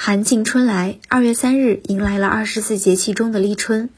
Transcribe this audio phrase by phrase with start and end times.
[0.00, 3.90] 寒尽春来，二月三日迎来了二十四节气中的立春，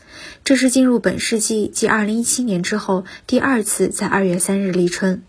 [0.45, 5.23] 这是进入本世纪即二零一七年之后第二次在二月三日立春。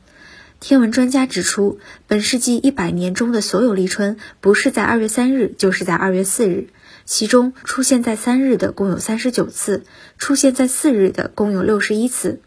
[0.62, 6.70] 天文专家指出，本世纪一百年中的所有立春，不是在二月三日，就是在二月四日，
[7.03, 9.83] 其中出现在三日的共有三十九次，
[10.17, 12.40] 出现在四日的共有六十一次。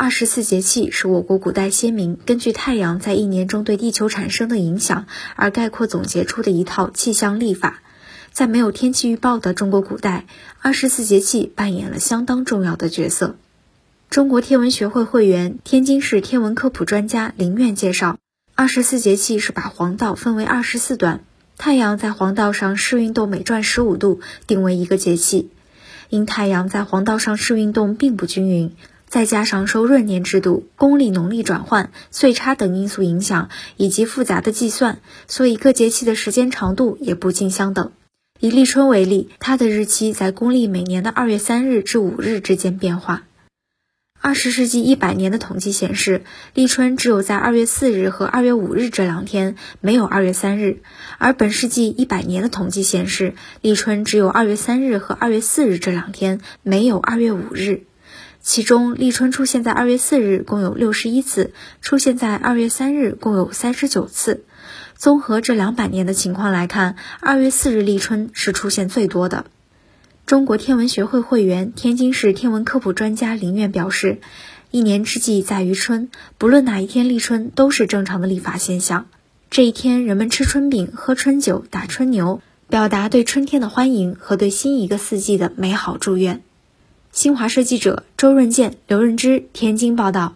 [0.00, 7.82] 二十四节气是我国古代先民根据太阳在一年中对地球产生的影响而概括总结出的一套气象历法。
[8.30, 10.26] 在没有天气预报的中国古代，
[10.62, 13.34] 二十四节气扮演了相当重要的角色。
[14.08, 18.18] 中国天文学会会员、天津市天文科普专家林苑介绍，
[18.54, 21.24] 二十四节气是把黄道分为二十四段，
[21.56, 25.50] 太阳在黄道上视运动每转十五度，定为一个节气。
[26.08, 28.76] 因太阳在黄道上视运动并不均匀。
[29.08, 37.90] 再加上受闰年制度、公历、农历转换、岁差等因素影响，以及复杂的计算，所以各节气的时间长度也不尽相等。
[38.40, 43.24] 以立春为例，它的日期在公历每年的二月三日至五日之间变化。
[44.20, 50.78] 二十世纪一百年的统计显示，立春只有在二月四日和二月五日这两天，没有二月三日；
[51.18, 57.84] 而本世纪一百年的统计显示，立春只有二月三日和二月四日这两天，没有二月五日。
[58.48, 64.42] 其中，立春出现在二月四日共有六十一次，出现在二月三日共有三十九次。
[64.96, 69.44] 综合这两百年的情况来看，二月四日立春是出现最多的。
[70.24, 74.18] 中国天文学会会员、天津市天文科普专家林苑表示
[74.72, 79.08] ：“一年之计在于春，不论哪一天立春都是正常的历法现象。
[79.50, 82.40] 这一天，人们吃春饼、喝春酒、打春牛，
[82.70, 86.40] 表达对春天的欢迎和对新一个四季的美好祝愿。”
[87.12, 90.34] 新华社记者周润健、刘润之天津报道。